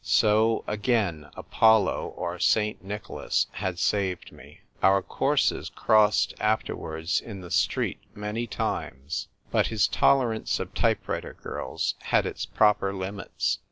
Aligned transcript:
So 0.03 0.63
again 0.65 1.29
Apollo 1.35 2.15
or 2.17 2.39
St. 2.39 2.83
Nicholas 2.83 3.45
had 3.51 3.77
saved 3.77 4.31
me. 4.31 4.61
Our 4.81 5.03
courses 5.03 5.69
crossed 5.69 6.33
afterwards 6.39 7.21
in 7.23 7.41
the 7.41 7.51
street 7.51 7.99
many 8.15 8.47
times. 8.47 9.27
But 9.51 9.67
his 9.67 9.87
tolerance 9.87 10.59
of 10.59 10.73
type 10.73 11.07
writer 11.07 11.33
girls 11.35 11.93
had 11.99 12.25
its 12.25 12.47
proper 12.47 12.91
limits. 12.91 13.59